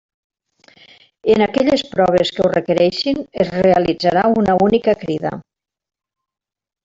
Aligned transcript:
En 1.33 1.43
aquelles 1.47 1.83
proves 1.91 2.31
que 2.37 2.45
ho 2.45 2.49
requereixin, 2.55 3.21
es 3.45 3.53
realitzarà 3.67 4.23
una 4.41 4.55
única 4.69 4.97
crida. 5.03 5.35